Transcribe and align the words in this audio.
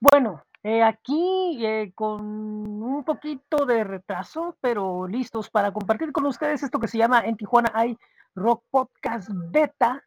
Bueno, 0.00 0.42
eh, 0.62 0.82
aquí 0.82 1.58
eh, 1.60 1.92
con 1.94 2.22
un 2.22 3.04
poquito 3.04 3.66
de 3.66 3.84
retraso, 3.84 4.56
pero 4.62 5.06
listos 5.06 5.50
para 5.50 5.72
compartir 5.72 6.10
con 6.10 6.24
ustedes 6.24 6.62
esto 6.62 6.80
que 6.80 6.88
se 6.88 6.96
llama 6.96 7.20
En 7.20 7.36
Tijuana 7.36 7.70
hay 7.74 7.98
Rock 8.34 8.64
Podcast 8.70 9.28
Beta, 9.50 10.02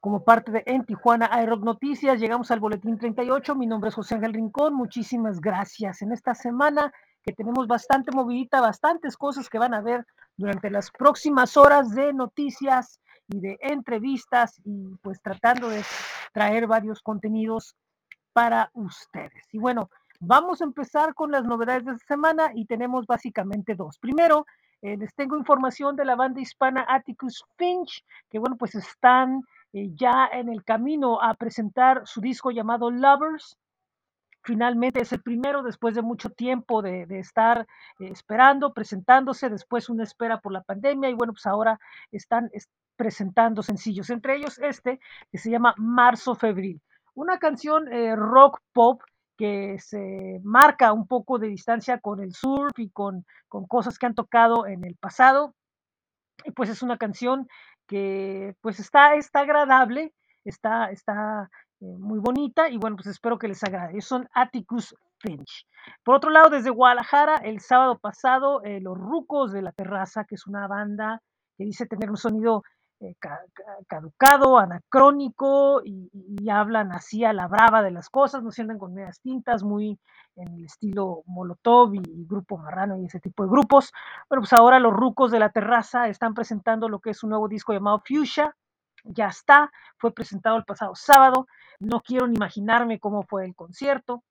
como 0.00 0.24
parte 0.24 0.50
de 0.50 0.64
En 0.66 0.84
Tijuana 0.84 1.28
hay 1.30 1.46
Rock 1.46 1.62
Noticias. 1.62 2.18
Llegamos 2.18 2.50
al 2.50 2.58
boletín 2.58 2.98
38. 2.98 3.54
Mi 3.54 3.68
nombre 3.68 3.90
es 3.90 3.94
José 3.94 4.16
Ángel 4.16 4.34
Rincón. 4.34 4.74
Muchísimas 4.74 5.40
gracias. 5.40 6.02
En 6.02 6.10
esta 6.10 6.34
semana 6.34 6.92
que 7.22 7.32
tenemos 7.32 7.68
bastante 7.68 8.10
movidita, 8.10 8.60
bastantes 8.60 9.16
cosas 9.16 9.48
que 9.48 9.60
van 9.60 9.74
a 9.74 9.80
ver 9.80 10.06
durante 10.36 10.70
las 10.70 10.90
próximas 10.90 11.56
horas 11.56 11.94
de 11.94 12.12
noticias 12.12 12.98
y 13.28 13.38
de 13.38 13.58
entrevistas 13.60 14.60
y 14.64 14.96
pues 15.02 15.22
tratando 15.22 15.68
de 15.68 15.84
traer 16.32 16.66
varios 16.66 17.00
contenidos 17.00 17.76
para 18.32 18.70
ustedes. 18.74 19.46
Y 19.52 19.58
bueno, 19.58 19.90
vamos 20.20 20.60
a 20.60 20.64
empezar 20.64 21.14
con 21.14 21.30
las 21.30 21.44
novedades 21.44 21.84
de 21.84 21.92
esta 21.92 22.06
semana 22.06 22.50
y 22.54 22.66
tenemos 22.66 23.06
básicamente 23.06 23.74
dos. 23.74 23.98
Primero, 23.98 24.46
eh, 24.82 24.96
les 24.96 25.14
tengo 25.14 25.36
información 25.36 25.96
de 25.96 26.04
la 26.04 26.16
banda 26.16 26.40
hispana 26.40 26.86
Atticus 26.88 27.44
Finch, 27.56 28.04
que 28.30 28.38
bueno, 28.38 28.56
pues 28.56 28.74
están 28.74 29.42
eh, 29.72 29.90
ya 29.94 30.28
en 30.32 30.48
el 30.48 30.64
camino 30.64 31.20
a 31.20 31.34
presentar 31.34 32.02
su 32.06 32.20
disco 32.20 32.50
llamado 32.50 32.90
Lovers. 32.90 33.58
Finalmente 34.42 35.02
es 35.02 35.12
el 35.12 35.20
primero 35.20 35.62
después 35.62 35.94
de 35.94 36.02
mucho 36.02 36.30
tiempo 36.30 36.80
de, 36.80 37.06
estar 37.18 37.66
eh, 37.98 38.08
esperando, 38.10 38.72
presentándose, 38.72 39.50
después 39.50 39.90
una 39.90 40.04
espera 40.04 40.40
por 40.40 40.52
la 40.52 40.62
pandemia 40.62 41.10
y 41.10 41.14
bueno, 41.14 41.34
pues 41.34 41.44
ahora 41.44 41.78
están 42.10 42.48
es, 42.54 42.68
presentando 42.96 43.62
sencillos, 43.62 44.08
entre 44.08 44.36
ellos 44.36 44.58
este 44.58 44.98
que 45.30 45.38
se 45.38 45.50
llama 45.50 45.74
Marzo 45.76 46.34
Febril 46.34 46.80
una 47.20 47.38
canción 47.38 47.92
eh, 47.92 48.16
rock 48.16 48.60
pop 48.72 49.02
que 49.36 49.78
se 49.78 50.40
marca 50.42 50.92
un 50.94 51.06
poco 51.06 51.38
de 51.38 51.48
distancia 51.48 51.98
con 51.98 52.22
el 52.22 52.32
surf 52.34 52.78
y 52.78 52.88
con, 52.88 53.26
con 53.46 53.66
cosas 53.66 53.98
que 53.98 54.06
han 54.06 54.14
tocado 54.14 54.66
en 54.66 54.84
el 54.84 54.96
pasado. 54.96 55.54
Y 56.44 56.52
pues 56.52 56.70
es 56.70 56.82
una 56.82 56.96
canción 56.96 57.46
que 57.86 58.54
pues 58.62 58.80
está, 58.80 59.16
está 59.16 59.40
agradable, 59.40 60.14
está, 60.44 60.90
está 60.90 61.50
eh, 61.80 61.96
muy 61.98 62.18
bonita 62.20 62.70
y 62.70 62.78
bueno, 62.78 62.96
pues 62.96 63.08
espero 63.08 63.38
que 63.38 63.48
les 63.48 63.62
agrade. 63.62 64.00
Son 64.00 64.26
Atticus 64.32 64.94
Finch. 65.18 65.66
Por 66.02 66.14
otro 66.14 66.30
lado, 66.30 66.48
desde 66.48 66.70
Guadalajara, 66.70 67.36
el 67.36 67.60
sábado 67.60 67.98
pasado, 67.98 68.62
eh, 68.64 68.80
Los 68.80 68.96
Rucos 68.96 69.52
de 69.52 69.60
la 69.60 69.72
Terraza, 69.72 70.24
que 70.24 70.36
es 70.36 70.46
una 70.46 70.66
banda 70.66 71.20
que 71.58 71.64
dice 71.64 71.84
tener 71.84 72.08
un 72.08 72.16
sonido 72.16 72.62
eh, 73.00 73.16
caducado, 73.88 74.58
anacrónico 74.58 75.80
y, 75.82 76.10
hablan 76.50 76.92
así 76.92 77.24
a 77.24 77.32
la 77.32 77.48
brava 77.48 77.82
de 77.82 77.90
las 77.92 78.10
cosas, 78.10 78.42
no 78.42 78.50
se 78.50 78.60
andan 78.62 78.78
con 78.78 78.92
medias 78.92 79.20
tintas, 79.20 79.62
muy 79.62 79.98
en 80.36 80.52
el 80.52 80.64
estilo 80.64 81.22
Molotov 81.26 81.94
y, 81.94 82.02
y, 82.04 82.26
Grupo 82.26 82.58
Marrano 82.58 82.98
y 82.98 83.06
ese 83.06 83.20
tipo 83.20 83.44
de 83.44 83.48
grupos. 83.48 83.92
Bueno, 84.28 84.42
pues 84.42 84.52
ahora 84.52 84.78
los 84.80 84.92
rucos 84.92 85.30
de 85.30 85.38
la 85.38 85.50
terraza 85.50 86.08
están 86.08 86.34
presentando 86.34 86.88
lo 86.90 86.98
que 87.00 87.10
es 87.10 87.22
un 87.22 87.30
nuevo 87.30 87.48
disco 87.48 87.72
llamado 87.72 88.02
Fuchsia, 88.04 88.54
ya 89.04 89.28
está, 89.28 89.70
fue 89.96 90.12
presentado 90.12 90.56
el 90.56 90.64
pasado 90.64 90.94
sábado, 90.94 91.46
no 91.78 92.00
quiero 92.00 92.26
ni 92.26 92.34
imaginarme 92.34 93.00
cómo 93.00 93.22
fue 93.22 93.46
el 93.46 93.54
concierto, 93.54 94.24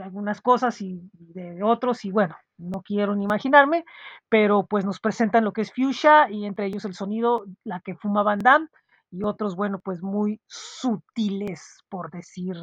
algunas 0.00 0.40
cosas 0.40 0.80
y, 0.80 1.00
de 1.12 1.62
otros 1.62 2.04
y 2.04 2.10
bueno, 2.10 2.36
no 2.58 2.82
quiero 2.82 3.14
ni 3.14 3.24
imaginarme, 3.24 3.84
pero 4.28 4.66
pues 4.66 4.84
nos 4.84 5.00
presentan 5.00 5.44
lo 5.44 5.52
que 5.52 5.62
es 5.62 5.72
Fuchsia 5.72 6.30
y 6.30 6.46
entre 6.46 6.66
ellos 6.66 6.84
el 6.84 6.94
sonido, 6.94 7.44
la 7.64 7.80
que 7.80 7.94
fuma 7.94 8.22
Van 8.22 8.38
Damme 8.38 8.68
y 9.10 9.22
otros, 9.22 9.54
bueno, 9.54 9.78
pues 9.78 10.02
muy 10.02 10.40
sutiles, 10.46 11.84
por 11.88 12.10
decir 12.10 12.56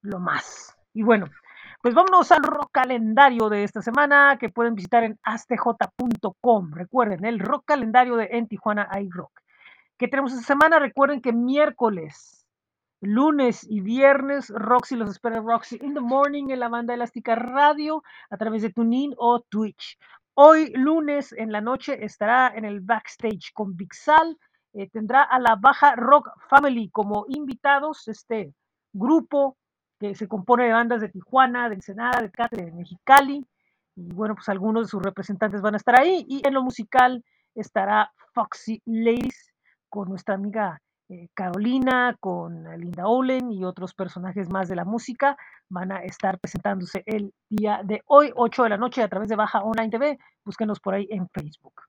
lo 0.00 0.18
más. 0.18 0.76
Y 0.92 1.02
bueno, 1.02 1.26
pues 1.80 1.94
vámonos 1.94 2.30
al 2.32 2.42
rock 2.42 2.70
calendario 2.72 3.48
de 3.48 3.64
esta 3.64 3.82
semana 3.82 4.36
que 4.38 4.48
pueden 4.48 4.74
visitar 4.74 5.04
en 5.04 5.18
astj.com. 5.22 6.72
Recuerden, 6.72 7.24
el 7.24 7.38
rock 7.38 7.64
calendario 7.66 8.16
de 8.16 8.28
En 8.32 8.48
Tijuana 8.48 8.88
iRock. 9.00 9.32
¿Qué 9.96 10.08
tenemos 10.08 10.32
esta 10.32 10.44
semana? 10.44 10.78
Recuerden 10.78 11.20
que 11.20 11.32
miércoles 11.32 12.41
lunes 13.02 13.66
y 13.68 13.80
viernes, 13.80 14.48
Roxy 14.48 14.94
los 14.94 15.10
espera 15.10 15.40
Roxy 15.40 15.76
in 15.82 15.92
the 15.92 16.00
Morning 16.00 16.50
en 16.50 16.60
la 16.60 16.68
banda 16.68 16.94
elástica 16.94 17.34
radio 17.34 18.02
a 18.30 18.36
través 18.36 18.62
de 18.62 18.70
TuneIn 18.70 19.14
o 19.18 19.40
Twitch. 19.40 19.98
Hoy 20.34 20.72
lunes 20.74 21.32
en 21.32 21.50
la 21.50 21.60
noche 21.60 22.04
estará 22.04 22.52
en 22.54 22.64
el 22.64 22.80
backstage 22.80 23.52
con 23.52 23.76
Vixal. 23.76 24.38
Eh, 24.72 24.88
tendrá 24.88 25.24
a 25.24 25.40
la 25.40 25.56
Baja 25.56 25.96
Rock 25.96 26.30
Family 26.48 26.90
como 26.90 27.26
invitados, 27.28 28.06
este 28.06 28.54
grupo 28.92 29.58
que 29.98 30.14
se 30.14 30.28
compone 30.28 30.64
de 30.66 30.72
bandas 30.72 31.00
de 31.00 31.08
Tijuana, 31.08 31.68
de 31.68 31.74
Ensenada, 31.74 32.22
de 32.22 32.30
Catre, 32.30 32.66
de 32.66 32.72
Mexicali. 32.72 33.44
Y 33.96 34.12
bueno, 34.14 34.36
pues 34.36 34.48
algunos 34.48 34.86
de 34.86 34.90
sus 34.90 35.02
representantes 35.02 35.60
van 35.60 35.74
a 35.74 35.78
estar 35.78 35.98
ahí. 35.98 36.24
Y 36.28 36.46
en 36.46 36.54
lo 36.54 36.62
musical 36.62 37.24
estará 37.56 38.12
Foxy 38.32 38.80
Ladies 38.86 39.52
con 39.88 40.08
nuestra 40.08 40.36
amiga 40.36 40.80
eh, 41.08 41.28
Carolina, 41.34 42.16
con 42.20 42.64
Linda 42.78 43.06
Olen 43.06 43.52
y 43.52 43.64
otros 43.64 43.94
personajes 43.94 44.48
más 44.50 44.68
de 44.68 44.76
la 44.76 44.84
música 44.84 45.36
van 45.68 45.92
a 45.92 46.02
estar 46.04 46.38
presentándose 46.38 47.02
el 47.06 47.32
día 47.48 47.80
de 47.84 48.02
hoy, 48.06 48.32
8 48.34 48.64
de 48.64 48.68
la 48.68 48.76
noche, 48.76 49.02
a 49.02 49.08
través 49.08 49.28
de 49.28 49.36
Baja 49.36 49.62
Online 49.62 49.90
TV. 49.90 50.18
Búsquenos 50.44 50.80
por 50.80 50.94
ahí 50.94 51.06
en 51.10 51.28
Facebook. 51.28 51.82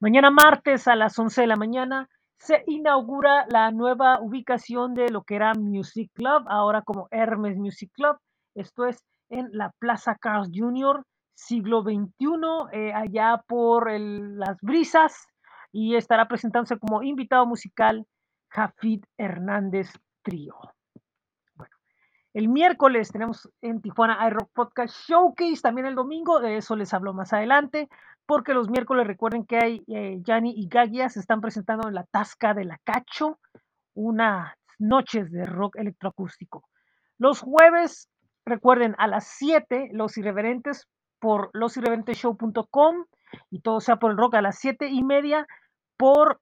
Mañana 0.00 0.30
martes 0.30 0.88
a 0.88 0.96
las 0.96 1.18
11 1.18 1.42
de 1.42 1.46
la 1.46 1.56
mañana 1.56 2.08
se 2.38 2.62
inaugura 2.66 3.46
la 3.48 3.70
nueva 3.70 4.20
ubicación 4.20 4.94
de 4.94 5.08
lo 5.08 5.22
que 5.22 5.36
era 5.36 5.54
Music 5.54 6.10
Club, 6.14 6.44
ahora 6.48 6.82
como 6.82 7.08
Hermes 7.10 7.56
Music 7.56 7.90
Club. 7.94 8.16
Esto 8.54 8.86
es 8.86 9.02
en 9.30 9.48
la 9.52 9.70
Plaza 9.78 10.16
Carlos 10.20 10.50
Jr., 10.54 11.04
siglo 11.34 11.82
XXI, 11.82 12.36
eh, 12.72 12.92
allá 12.92 13.42
por 13.48 13.90
las 13.90 14.58
brisas, 14.60 15.26
y 15.74 15.96
estará 15.96 16.28
presentándose 16.28 16.78
como 16.78 17.02
invitado 17.02 17.46
musical 17.46 18.06
Jafid 18.48 19.02
Hernández 19.18 19.92
Trío. 20.22 20.54
Bueno, 21.56 21.74
el 22.32 22.48
miércoles 22.48 23.10
tenemos 23.10 23.50
en 23.60 23.82
Tijuana 23.82 24.24
iRock 24.28 24.52
Podcast 24.52 24.94
Showcase, 25.08 25.60
también 25.60 25.88
el 25.88 25.96
domingo, 25.96 26.38
de 26.38 26.58
eso 26.58 26.76
les 26.76 26.94
hablo 26.94 27.12
más 27.12 27.32
adelante, 27.32 27.88
porque 28.24 28.54
los 28.54 28.70
miércoles 28.70 29.04
recuerden 29.08 29.44
que 29.44 29.56
hay 29.56 29.84
eh, 29.88 30.22
y 30.24 30.68
Gagia 30.68 31.08
se 31.08 31.18
están 31.18 31.40
presentando 31.40 31.88
en 31.88 31.94
la 31.94 32.04
Tasca 32.04 32.54
de 32.54 32.66
la 32.66 32.78
Cacho, 32.84 33.40
unas 33.94 34.54
noches 34.78 35.32
de 35.32 35.44
rock 35.44 35.74
electroacústico. 35.74 36.68
Los 37.18 37.40
jueves, 37.40 38.08
recuerden, 38.46 38.94
a 38.98 39.08
las 39.08 39.26
7, 39.26 39.88
Los 39.90 40.16
Irreverentes 40.18 40.86
por 41.18 41.50
losirreverenteshow.com 41.52 43.06
y 43.50 43.60
todo 43.60 43.80
sea 43.80 43.96
por 43.96 44.12
el 44.12 44.16
rock 44.16 44.36
a 44.36 44.42
las 44.42 44.58
7 44.60 44.86
y 44.86 45.02
media 45.02 45.48
por 45.96 46.40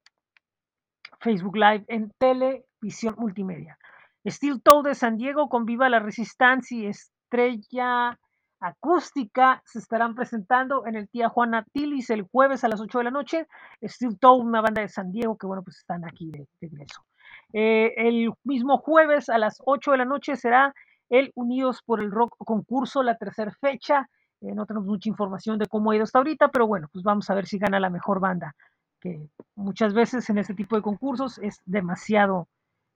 Facebook 1.21 1.57
Live 1.57 1.85
en 1.89 2.13
televisión 2.19 3.15
multimedia. 3.19 3.79
Steel 4.27 4.63
Toe 4.63 4.83
de 4.83 4.95
San 4.95 5.17
Diego 5.17 5.49
con 5.49 5.65
Viva 5.65 5.89
la 5.89 5.99
Resistencia 5.99 6.79
y 6.79 6.87
Estrella 6.87 8.19
Acústica 8.61 9.61
se 9.65 9.81
estarán 9.81 10.15
presentando 10.15 10.87
en 10.87 10.95
el 10.95 11.09
Tía 11.09 11.29
Juana 11.29 11.65
Tillis 11.73 12.11
el 12.11 12.23
jueves 12.23 12.63
a 12.63 12.69
las 12.69 12.81
8 12.81 12.99
de 12.99 13.05
la 13.05 13.11
noche. 13.11 13.49
Steel 13.83 14.19
Toe, 14.21 14.41
una 14.41 14.61
banda 14.61 14.83
de 14.83 14.89
San 14.89 15.11
Diego 15.11 15.37
que, 15.37 15.49
bueno, 15.49 15.65
pues 15.65 15.79
están 15.79 16.05
aquí 16.05 16.31
de, 16.31 16.47
ingreso. 16.61 17.05
Eh, 17.53 17.93
el 17.97 18.33
mismo 18.45 18.79
jueves 18.79 19.29
a 19.29 19.39
las 19.39 19.61
8 19.65 19.91
de 19.91 19.99
la 19.99 20.05
noche 20.05 20.37
será 20.37 20.73
el 21.09 21.33
Unidos 21.35 21.83
por 21.85 22.01
el 22.01 22.13
Rock 22.13 22.37
concurso, 22.39 23.03
la 23.03 23.17
tercera 23.17 23.51
fecha. 23.61 24.09
Eh, 24.41 24.55
no 24.55 24.65
tenemos 24.65 24.87
mucha 24.87 25.09
información 25.09 25.59
de 25.59 25.67
cómo 25.67 25.91
ha 25.91 25.97
ido 25.97 26.05
hasta 26.05 26.19
ahorita, 26.19 26.49
pero 26.49 26.69
bueno, 26.69 26.89
pues 26.93 27.03
vamos 27.03 27.29
a 27.31 27.35
ver 27.35 27.47
si 27.47 27.59
gana 27.59 27.81
la 27.81 27.91
mejor 27.91 28.21
banda 28.21 28.55
que 29.03 29.29
muchas 29.57 29.95
veces 29.95 30.31
en 30.31 30.39
este 30.39 30.55
tipo 30.55 30.77
de 30.77 30.83
concursos 30.83 31.39
es 31.39 31.61
demasiado 31.67 32.49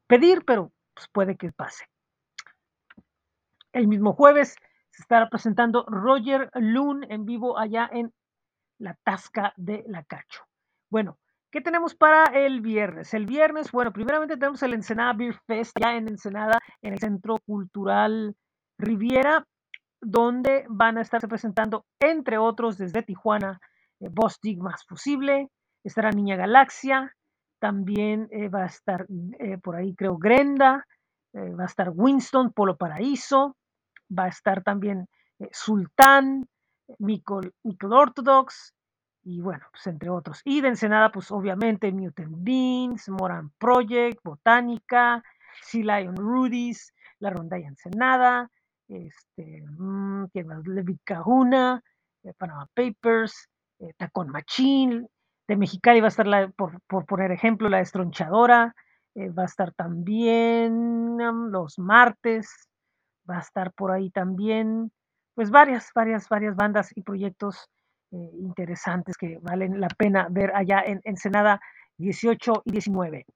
pedir, 0.07 0.45
pero 0.45 0.73
pues 0.95 1.09
puede 1.09 1.37
que 1.37 1.51
pase. 1.51 1.85
El 3.73 3.89
mismo 3.89 4.13
jueves 4.13 4.57
se 4.91 5.03
estará 5.03 5.29
presentando 5.29 5.85
Roger 5.89 6.49
Loon 6.55 7.05
en 7.11 7.27
vivo 7.27 7.59
allá 7.59 7.91
en 7.93 8.15
la 8.79 8.95
Tasca 9.03 9.53
de 9.57 9.85
la 9.89 10.05
Cacho. 10.05 10.45
Bueno, 10.91 11.19
¿qué 11.51 11.61
tenemos 11.61 11.97
para 11.97 12.25
el 12.27 12.61
viernes? 12.61 13.13
El 13.13 13.27
viernes, 13.27 13.73
bueno, 13.73 13.93
primeramente 13.93 14.37
tenemos 14.37 14.63
el 14.63 14.75
Ensenada 14.75 15.13
Beer 15.13 15.35
Fest 15.47 15.77
ya 15.79 15.97
en 15.97 16.09
Ensenada, 16.09 16.61
en 16.83 16.93
el 16.93 17.01
Centro 17.01 17.39
Cultural 17.45 18.37
Riviera, 18.79 19.45
donde 20.01 20.67
van 20.69 20.99
a 20.99 21.03
estarse 21.03 21.27
presentando, 21.27 21.85
entre 21.99 22.39
otros, 22.39 22.79
desde 22.79 23.03
Tijuana, 23.03 23.61
eh, 23.99 24.09
Bostic 24.09 24.59
más 24.61 24.85
posible, 24.85 25.51
estará 25.89 26.11
Niña 26.11 26.37
Galaxia, 26.37 27.15
también 27.59 28.29
eh, 28.31 28.49
va 28.49 28.65
a 28.65 28.67
estar 28.67 29.07
eh, 29.39 29.59
por 29.59 29.77
ahí 29.77 29.95
creo 29.95 30.19
Grenda, 30.19 30.87
eh, 31.33 31.55
va 31.55 31.65
a 31.65 31.67
estar 31.67 31.91
Winston, 31.95 32.53
Polo 32.53 32.77
Paraíso, 32.77 33.57
va 34.17 34.25
a 34.25 34.29
estar 34.29 34.63
también 34.63 35.09
Sultán, 35.53 36.47
Michael, 36.99 37.53
Michael 37.63 37.93
Orthodox, 37.93 38.73
y 39.23 39.41
bueno, 39.41 39.67
pues 39.71 39.87
entre 39.89 40.09
otros. 40.09 40.41
Y 40.45 40.61
de 40.61 40.69
Ensenada, 40.69 41.11
pues 41.11 41.31
obviamente 41.31 41.93
Mutant 41.93 42.37
Beans, 42.39 43.09
Moran 43.09 43.51
Project, 43.59 44.21
Botánica, 44.23 45.23
Sea 45.63 45.99
Lion 46.01 46.17
Rudy's, 46.17 46.93
la 47.19 47.31
Ronda 47.31 47.59
y 47.59 47.65
Ensenada, 47.65 48.51
este, 48.89 49.63
mm, 49.79 50.27
¿quién 50.33 50.47
más? 50.47 50.67
Levi 50.67 50.99
Kahuna, 51.05 51.83
eh, 52.23 52.33
Panama 52.39 52.67
Papers, 52.73 53.49
Tacón 53.99 54.31
Machín, 54.31 55.07
de 55.49 55.57
Mexicali 55.57 56.01
va 56.01 56.07
a 56.07 56.09
estar, 56.09 56.27
la, 56.27 56.49
por, 56.49 56.81
por 56.83 57.07
poner 57.07 57.31
ejemplo, 57.31 57.69
la 57.69 57.81
Estronchadora, 57.81 58.75
eh, 59.15 59.31
va 59.31 59.45
a 59.45 59.47
estar 59.47 59.73
también 59.73 61.17
los 61.51 61.79
martes, 61.79 62.69
va 63.29 63.39
a 63.39 63.41
estar 63.41 63.73
por 63.73 63.91
ahí 63.91 64.11
también, 64.11 64.93
pues 65.35 65.51
varias, 65.51 65.91
varias, 65.95 66.29
varias 66.29 66.57
bandas 66.57 66.91
y 66.95 67.03
proyectos 67.03 67.71
eh, 68.13 68.31
interesantes 68.39 69.17
que 69.17 69.39
valen 69.41 69.81
la 69.81 69.89
pena 69.89 70.29
ver 70.31 70.55
allá 70.55 70.83
en 70.85 71.01
Ensenada 71.05 71.61
18 71.99 72.63
y 72.67 72.73
19. 72.73 73.27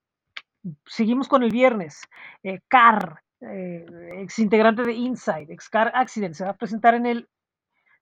Seguimos 0.85 1.29
con 1.29 1.43
el 1.43 1.51
viernes. 1.51 2.03
Eh, 2.43 2.61
Car, 2.69 3.23
ex 3.41 4.39
integrante 4.39 4.83
de 4.83 4.93
Inside, 4.93 5.51
ex 5.51 5.71
Car 5.71 5.91
Accident, 5.95 6.35
se 6.35 6.45
va 6.45 6.51
a 6.51 6.57
presentar 6.57 6.95
en 6.95 7.07
el 7.07 7.29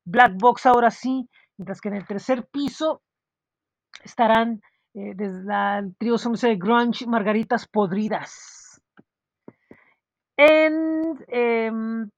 Black 0.05 0.35
Box 0.37 0.67
ahora 0.67 0.91
sí, 0.91 1.29
mientras 1.57 1.81
que 1.81 1.89
en 1.91 1.95
el 1.95 2.07
tercer 2.07 2.45
piso 2.51 3.03
estarán 4.03 4.61
eh, 4.95 5.13
desde 5.15 5.79
el 5.79 5.97
trío 5.97 6.17
de 6.17 6.57
Grunge 6.57 7.07
Margaritas 7.07 7.67
Podridas. 7.69 8.81
En 10.37 11.19
em, 11.29 12.11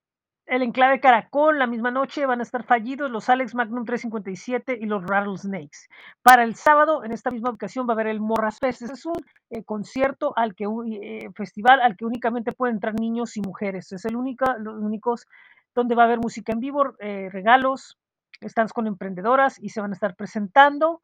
el 0.47 0.63
enclave 0.63 1.01
Caracol, 1.01 1.59
la 1.59 1.67
misma 1.67 1.91
noche 1.91 2.27
van 2.27 2.41
a 2.41 2.43
estar 2.43 2.65
fallidos 2.65 3.11
los 3.11 3.29
Alex 3.29 3.55
Magnum 3.55 3.85
357 3.85 4.79
y 4.81 4.87
los 4.87 5.05
Rattlesnakes. 5.05 5.89
Para 6.23 6.45
el 6.45 6.55
sábado, 6.55 7.05
en 7.05 7.13
esta 7.13 7.31
misma 7.31 7.51
ocasión, 7.51 7.87
va 7.87 7.93
a 7.93 7.95
haber 7.95 8.09
el 8.09 8.21
Morras 8.21 8.59
Fest. 8.59 8.83
Es 8.83 9.07
un 9.07 9.15
eh, 9.51 9.63
concierto 9.65 10.33
al 10.37 10.55
que, 10.55 10.65
eh, 10.65 11.31
festival 11.35 11.81
al 11.81 11.97
que 11.97 12.05
únicamente 12.05 12.53
pueden 12.53 12.77
entrar 12.77 12.95
niños 12.99 13.37
y 13.37 13.41
mujeres. 13.41 13.93
Es 13.93 14.05
el 14.05 14.17
único, 14.17 14.45
los 14.59 14.75
únicos 14.83 15.27
donde 15.75 15.95
va 15.95 16.03
a 16.03 16.07
haber 16.07 16.19
música 16.19 16.53
en 16.53 16.61
vivo, 16.61 16.83
regalos, 16.99 17.97
stands 18.43 18.73
con 18.73 18.87
emprendedoras 18.87 19.59
y 19.63 19.69
se 19.69 19.81
van 19.81 19.91
a 19.91 19.95
estar 19.95 20.17
presentando. 20.17 21.01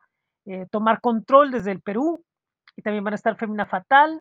Eh, 0.46 0.66
tomar 0.70 1.00
control 1.00 1.50
desde 1.50 1.72
el 1.72 1.80
Perú. 1.80 2.24
Y 2.76 2.82
también 2.82 3.04
van 3.04 3.14
a 3.14 3.16
estar 3.16 3.36
Femina 3.36 3.66
Fatal 3.66 4.20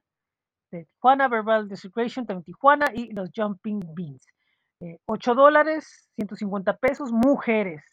de 0.72 0.86
Tijuana, 0.86 1.28
Verbal 1.28 1.68
Desecration 1.68 2.26
también 2.26 2.44
Tijuana 2.44 2.88
y 2.94 3.12
los 3.12 3.30
Jumping 3.36 3.82
Beans. 3.94 4.26
Eh, 4.82 5.00
8 5.06 5.36
dólares, 5.36 6.10
150 6.16 6.78
pesos, 6.78 7.12
mujeres 7.12 7.84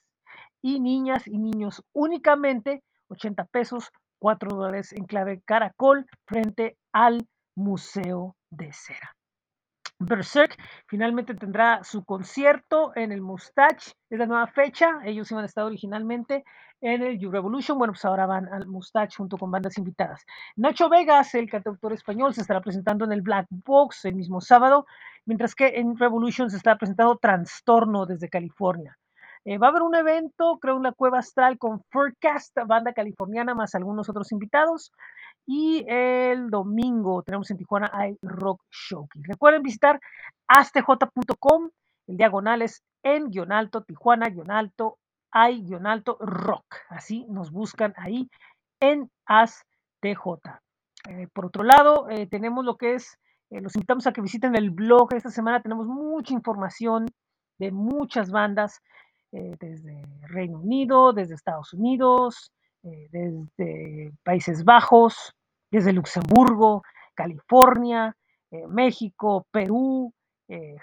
y 0.63 0.81
niñas 0.81 1.27
y 1.27 1.39
niños 1.39 1.85
únicamente 1.93 2.83
80 3.09 3.45
pesos, 3.47 3.91
4 4.19 4.51
dólares 4.57 4.93
en 4.93 5.05
clave 5.05 5.43
caracol 5.45 6.07
frente 6.27 6.77
al 6.93 7.27
Museo 7.55 8.37
de 8.51 8.73
Cera. 8.73 9.15
Berserk 10.07 10.57
finalmente 10.87 11.35
tendrá 11.35 11.83
su 11.85 12.05
concierto 12.05 12.93
en 12.95 13.13
el 13.13 13.21
Mustache, 13.21 13.93
es 14.11 14.19
la 14.19 14.27
nueva 14.27 14.47
fecha, 14.47 15.01
ellos 15.05 15.31
iban 15.31 15.45
a 15.45 15.47
estar 15.47 15.65
originalmente 15.65 16.45
en 16.81 17.03
el 17.03 17.19
You 17.19 17.31
Revolution, 17.31 17.79
bueno, 17.79 17.93
pues 17.93 18.05
ahora 18.05 18.27
van 18.27 18.53
al 18.53 18.67
Mustache 18.67 19.17
junto 19.17 19.39
con 19.39 19.51
bandas 19.51 19.79
invitadas. 19.79 20.25
Nacho 20.57 20.89
Vegas, 20.89 21.35
el 21.35 21.49
cantautor 21.49 21.93
español, 21.93 22.35
se 22.35 22.41
estará 22.41 22.61
presentando 22.61 23.05
en 23.05 23.13
el 23.13 23.23
Black 23.23 23.47
Box 23.51 24.05
el 24.05 24.17
mismo 24.17 24.41
sábado, 24.41 24.87
mientras 25.25 25.55
que 25.55 25.69
en 25.79 25.97
Revolution 25.97 26.51
se 26.51 26.57
está 26.57 26.77
presentando 26.77 27.17
Trastorno 27.17 28.05
desde 28.05 28.29
California. 28.29 28.99
Eh, 29.45 29.59
va 29.59 29.67
a 29.67 29.71
haber 29.71 29.83
un 29.83 29.97
evento, 29.97 30.59
creo, 30.61 30.77
en 30.77 30.85
la 30.85 30.93
Cueva 30.93 31.19
Astral 31.19 31.59
con 31.59 31.83
Forecast, 31.91 32.57
banda 32.67 32.93
californiana, 32.93 33.55
más 33.55 33.75
algunos 33.75 34.09
otros 34.09 34.31
invitados. 34.31 34.93
Y 35.47 35.85
el 35.89 36.49
domingo 36.49 37.23
tenemos 37.25 37.51
en 37.51 37.57
Tijuana 37.57 37.91
hay 37.93 38.17
Rock 38.23 38.63
Showcase. 38.71 39.25
Recuerden 39.27 39.63
visitar 39.63 40.01
astj.com, 40.47 41.71
el 42.07 42.17
diagonal 42.17 42.63
es 42.63 42.85
en 43.03 43.31
guion 43.31 43.51
alto, 43.51 43.83
Tijuana, 43.83 44.29
guion 44.29 44.53
alto, 44.53 44.99
hay 45.33 45.63
guion 45.65 45.89
alto, 45.89 46.17
rock. 46.21 46.77
Así 46.89 47.27
nos 47.29 47.51
buscan 47.51 47.95
ahí 47.97 48.31
en 48.79 49.11
ASTJ. 49.27 50.39
Eh, 51.09 51.27
por 51.33 51.47
otro 51.47 51.65
lado, 51.65 52.09
eh, 52.11 52.29
tenemos 52.29 52.65
lo 52.65 52.77
que 52.77 52.95
es, 52.95 53.19
los 53.51 53.75
invitamos 53.75 54.07
a 54.07 54.13
que 54.13 54.23
visiten 54.23 54.55
el 54.55 54.71
blog. 54.71 55.13
Esta 55.15 55.31
semana 55.31 55.61
tenemos 55.61 55.87
mucha 55.87 56.33
información 56.33 57.07
de 57.59 57.73
muchas 57.73 58.31
bandas 58.31 58.81
eh, 59.33 59.57
desde 59.59 60.03
Reino 60.29 60.59
Unido, 60.59 61.15
desde 61.15 61.35
Estados 61.35 61.73
Unidos, 61.73 62.53
eh, 62.83 63.09
desde 63.11 64.13
Países 64.23 64.63
Bajos, 64.63 65.35
desde 65.71 65.95
Luxemburgo, 65.95 66.83
California, 67.15 68.15
eh, 68.51 68.67
México, 68.69 69.47
Perú, 69.51 70.13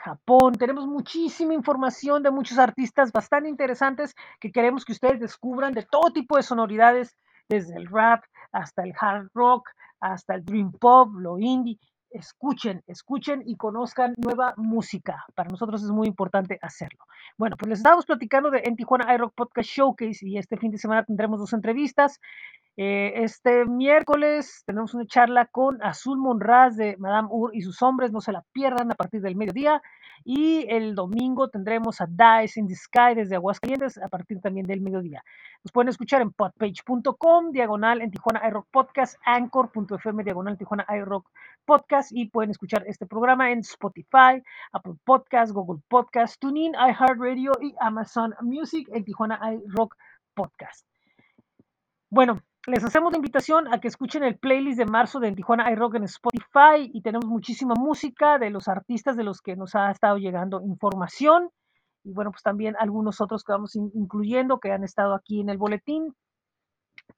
Japón. 0.04 0.54
Tenemos 0.54 0.88
muchísima 0.88 1.54
información 1.54 2.24
de 2.24 2.32
muchos 2.32 2.58
artistas 2.58 3.12
bastante 3.12 3.50
interesantes 3.50 4.16
que 4.40 4.52
queremos 4.52 4.84
que 4.84 4.94
ustedes 4.94 5.20
descubran 5.20 5.74
de 5.74 5.84
todo 5.84 6.12
tipo 6.12 6.38
de 6.38 6.42
sonoridades, 6.42 7.16
desde 7.48 7.76
el 7.76 7.86
rap 7.86 8.24
hasta 8.52 8.82
el 8.82 8.94
hard 9.00 9.28
rock, 9.36 9.70
hasta 10.00 10.34
el 10.34 10.44
dream 10.44 10.72
pop, 10.72 11.14
lo 11.14 11.38
indie. 11.38 11.78
Escuchen, 12.12 12.84
escuchen 12.88 13.44
y 13.46 13.56
conozcan 13.56 14.16
nueva 14.18 14.54
música. 14.58 15.26
Para 15.36 15.50
nosotros 15.50 15.84
es 15.84 15.92
muy 15.92 16.08
importante 16.08 16.58
hacerlo. 16.62 17.06
Bueno, 17.38 17.56
pues 17.58 17.70
les 17.70 17.80
estábamos 17.80 18.06
platicando 18.06 18.50
de 18.50 18.64
en 18.66 18.76
Tijuana 18.76 19.14
iRock 19.14 19.34
Podcast 19.36 19.70
Showcase 19.70 20.28
y 20.28 20.38
este 20.38 20.58
fin 20.58 20.72
de 20.72 20.80
semana 20.80 21.04
tendremos 21.04 21.40
dos 21.40 21.54
entrevistas. 21.54 22.20
Eh, 22.78 23.24
este 23.24 23.66
miércoles 23.66 24.64
tenemos 24.66 24.94
una 24.94 25.06
charla 25.06 25.46
con 25.48 25.84
Azul 25.84 26.18
Monraz 26.18 26.78
de 26.78 26.96
Madame 26.98 27.28
Ur 27.30 27.54
y 27.54 27.62
sus 27.62 27.82
hombres, 27.82 28.14
no 28.14 28.22
se 28.22 28.32
la 28.32 28.44
pierdan 28.54 28.90
a 28.90 28.96
partir 28.96 29.22
del 29.22 29.36
mediodía. 29.36 29.82
Y 30.24 30.66
el 30.70 30.96
domingo 30.96 31.50
tendremos 31.50 32.02
a 32.02 32.08
Dice 32.08 32.60
in 32.60 32.68
the 32.68 32.76
Sky 32.76 33.16
desde 33.16 33.36
Aguascalientes 33.36 33.98
a 33.98 34.08
partir 34.10 34.40
también 34.42 34.66
del 34.66 34.82
mediodía. 34.82 35.24
Nos 35.64 35.72
pueden 35.72 35.90
escuchar 35.90 36.22
en 36.22 36.32
podpage.com, 36.32 37.52
diagonal 37.52 38.02
en 38.02 38.12
Tijuana 38.12 38.48
iRock 38.48 38.68
Podcast, 38.72 39.16
anchor.fm, 39.26 40.24
diagonal 40.24 40.58
Tijuana 40.58 40.86
iRock 40.90 41.30
Podcast 41.70 42.12
y 42.12 42.28
pueden 42.30 42.50
escuchar 42.50 42.84
este 42.88 43.06
programa 43.06 43.52
en 43.52 43.60
Spotify, 43.60 44.42
Apple 44.72 44.96
Podcast, 45.06 45.52
Google 45.54 45.84
Podcast, 45.88 46.40
TuneIn, 46.42 46.74
iHeartRadio 46.74 47.52
y 47.62 47.76
Amazon 47.80 48.34
Music. 48.42 48.90
En 48.92 49.04
Tijuana 49.06 49.40
iRock 49.54 49.96
Podcast. 50.34 50.88
Bueno, 52.10 52.40
les 52.66 52.84
hacemos 52.84 53.12
la 53.12 53.18
invitación 53.20 53.72
a 53.72 53.80
que 53.80 53.88
escuchen 53.88 54.24
el 54.24 54.40
playlist 54.40 54.80
de 54.80 54.86
marzo 54.88 55.20
de 55.20 55.32
Tijuana 55.32 55.72
iRock 55.72 55.94
en 55.96 56.06
Spotify 56.06 56.90
y 56.92 57.04
tenemos 57.04 57.26
muchísima 57.28 57.76
música 57.78 58.40
de 58.40 58.50
los 58.50 58.68
artistas 58.68 59.16
de 59.16 59.24
los 59.24 59.40
que 59.42 59.56
nos 59.56 59.76
ha 59.76 59.92
estado 59.92 60.18
llegando 60.18 60.64
información. 60.64 61.52
Y 62.04 62.14
bueno, 62.14 62.32
pues 62.32 62.42
también 62.42 62.76
algunos 62.80 63.22
otros 63.22 63.44
que 63.44 63.52
vamos 63.52 63.76
in- 63.76 63.92
incluyendo 63.94 64.60
que 64.60 64.72
han 64.72 64.84
estado 64.84 65.14
aquí 65.14 65.40
en 65.42 65.50
el 65.50 65.60
boletín 65.60 66.16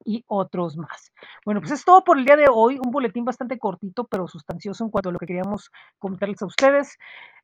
y 0.05 0.23
otros 0.27 0.77
más. 0.77 1.11
Bueno, 1.45 1.61
pues 1.61 1.71
es 1.71 1.85
todo 1.85 2.03
por 2.03 2.17
el 2.17 2.25
día 2.25 2.35
de 2.35 2.47
hoy, 2.51 2.79
un 2.83 2.91
boletín 2.91 3.25
bastante 3.25 3.57
cortito 3.59 4.05
pero 4.05 4.27
sustancioso 4.27 4.83
en 4.83 4.89
cuanto 4.89 5.09
a 5.09 5.11
lo 5.11 5.19
que 5.19 5.27
queríamos 5.27 5.71
comentarles 5.99 6.41
a 6.41 6.45
ustedes. 6.45 6.97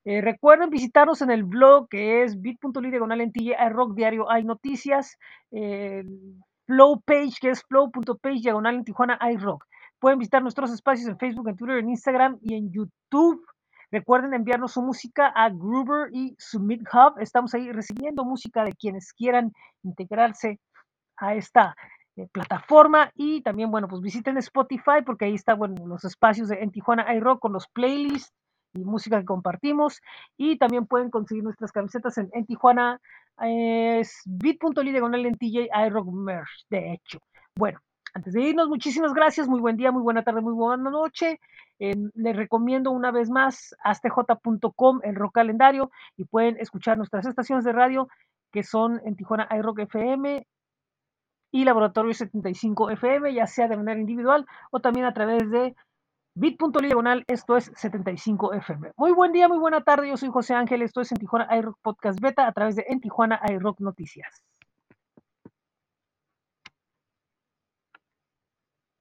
Eh, 0.05 0.21
recuerden 0.21 0.69
visitarnos 0.69 1.21
en 1.21 1.31
el 1.31 1.43
blog 1.43 1.89
que 1.89 2.23
es 2.23 2.39
bit.ly 2.41 2.89
diagonal 2.91 3.21
en 3.21 3.31
rock 3.71 3.95
diario 3.95 4.29
hay 4.31 4.43
noticias. 4.43 5.17
eh, 5.51 6.03
Flow 6.67 7.01
page, 7.05 7.37
que 7.39 7.49
es 7.51 7.63
flow.page 7.63 8.41
diagonal 8.41 8.75
en 8.75 8.83
Tijuana 8.83 9.17
iRock. 9.31 9.65
Pueden 9.99 10.19
visitar 10.19 10.41
nuestros 10.41 10.69
espacios 10.71 11.07
en 11.07 11.17
Facebook, 11.17 11.47
en 11.47 11.55
Twitter, 11.55 11.77
en 11.77 11.89
Instagram 11.89 12.37
y 12.41 12.55
en 12.55 12.71
YouTube. 12.71 13.41
Recuerden 13.89 14.33
enviarnos 14.33 14.73
su 14.73 14.81
música 14.81 15.27
a 15.27 15.49
Groover 15.49 16.09
y 16.11 16.35
Submit 16.37 16.81
Hub. 16.91 17.19
Estamos 17.19 17.53
ahí 17.53 17.71
recibiendo 17.71 18.25
música 18.25 18.65
de 18.65 18.73
quienes 18.73 19.13
quieran 19.13 19.53
integrarse 19.81 20.59
a 21.15 21.35
esta 21.35 21.73
eh, 22.17 22.27
plataforma 22.31 23.11
y 23.15 23.41
también, 23.41 23.69
bueno, 23.71 23.87
pues 23.87 24.01
visiten 24.01 24.37
Spotify 24.37 25.03
porque 25.05 25.25
ahí 25.25 25.35
está, 25.35 25.53
bueno, 25.53 25.85
los 25.85 26.03
espacios 26.03 26.49
de 26.49 26.63
en 26.63 26.71
Tijuana 26.71 27.13
iRock 27.13 27.39
con 27.39 27.53
los 27.53 27.67
playlists 27.67 28.33
y 28.73 28.83
música 28.83 29.19
que 29.19 29.25
compartimos 29.25 30.01
y 30.35 30.57
también 30.57 30.87
pueden 30.87 31.11
conseguir 31.11 31.43
nuestras 31.43 31.71
camisetas 31.71 32.17
en, 32.17 32.29
en 32.33 32.45
Tijuana 32.45 32.99
es 33.39 34.23
bit.ly 34.25 34.91
diagonal 34.91 35.25
en 35.27 35.35
TJ 35.35 35.69
iRock 35.87 36.07
Merch, 36.11 36.65
de 36.69 36.93
hecho. 36.93 37.19
Bueno, 37.55 37.79
antes 38.15 38.33
de 38.33 38.41
irnos, 38.41 38.67
muchísimas 38.67 39.13
gracias, 39.13 39.47
muy 39.47 39.59
buen 39.59 39.77
día, 39.77 39.91
muy 39.91 40.01
buena 40.01 40.23
tarde, 40.23 40.41
muy 40.41 40.53
buena 40.53 40.89
noche. 40.89 41.39
Eh, 41.77 41.95
les 42.15 42.35
recomiendo 42.35 42.89
una 42.89 43.11
vez 43.11 43.29
más 43.29 43.75
astj.com, 43.83 45.01
el 45.03 45.15
rock 45.15 45.35
calendario, 45.35 45.91
y 46.15 46.25
pueden 46.25 46.57
escuchar 46.57 46.97
nuestras 46.97 47.27
estaciones 47.27 47.63
de 47.63 47.73
radio 47.73 48.07
que 48.51 48.63
son 48.63 48.99
en 49.05 49.15
Tijuana 49.15 49.47
iRock 49.51 49.79
FM 49.81 50.47
y 51.57 51.65
Laboratorio 51.65 52.13
75 52.13 52.91
FM, 52.91 53.33
ya 53.33 53.47
sea 53.47 53.67
de 53.67 53.77
manera 53.77 53.99
individual 53.99 54.45
o 54.69 54.79
también 54.79 55.07
a 55.07 55.13
través 55.15 55.49
de 55.49 55.75
bit.ly 56.35 56.85
diagonal, 56.85 57.23
esto 57.27 57.57
es 57.57 57.71
75 57.75 58.53
FM. 58.53 58.91
Muy 58.95 59.11
buen 59.11 59.31
día, 59.31 59.47
muy 59.47 59.57
buena 59.57 59.81
tarde, 59.81 60.07
yo 60.07 60.17
soy 60.17 60.29
José 60.29 60.53
Ángel, 60.53 60.83
esto 60.83 61.01
es 61.01 61.11
en 61.11 61.17
Tijuana 61.17 61.47
iRock 61.57 61.79
Podcast 61.81 62.21
Beta 62.21 62.45
a 62.45 62.51
través 62.51 62.75
de 62.75 62.85
En 62.87 63.01
Tijuana 63.01 63.41
iRock 63.49 63.79
Noticias. 63.79 64.43